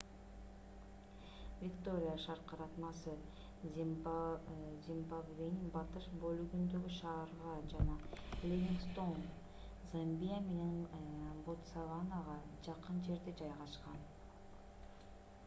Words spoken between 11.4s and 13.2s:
ботсаванага жакын